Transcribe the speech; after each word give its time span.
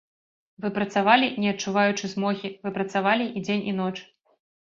Вы 0.63 0.69
працавалі, 0.77 1.27
не 1.43 1.51
адчуваючы 1.55 2.09
змогі, 2.13 2.51
вы 2.65 2.69
працавалі 2.79 3.27
і 3.37 3.43
дзень 3.49 3.63
і 3.73 3.77
ноч. 3.81 3.93